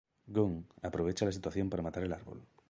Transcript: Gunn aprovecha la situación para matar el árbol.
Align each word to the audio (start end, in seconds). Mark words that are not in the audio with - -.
Gunn 0.37 0.55
aprovecha 0.89 1.25
la 1.27 1.31
situación 1.31 1.69
para 1.69 1.83
matar 1.83 2.01
el 2.01 2.11
árbol. 2.13 2.41